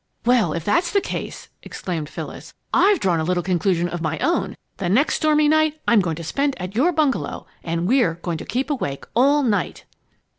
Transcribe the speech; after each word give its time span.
"Well, 0.25 0.53
if 0.53 0.65
that's 0.65 0.89
the 0.91 0.99
case," 0.99 1.49
exclaimed 1.61 2.09
Phyllis, 2.09 2.55
"I've 2.73 2.99
drawn 2.99 3.19
a 3.19 3.23
little 3.23 3.43
conclusion 3.43 3.87
of 3.87 4.01
my 4.01 4.17
own. 4.17 4.57
The 4.77 4.89
next 4.89 5.13
stormy 5.13 5.47
night 5.47 5.79
I'm 5.87 6.01
going 6.01 6.15
to 6.15 6.23
spend 6.23 6.59
at 6.59 6.73
your 6.75 6.91
bungalow 6.91 7.45
and 7.63 7.87
we're 7.87 8.15
going 8.15 8.39
to 8.39 8.45
keep 8.45 8.71
awake 8.71 9.05
all 9.15 9.43
night!" 9.43 9.85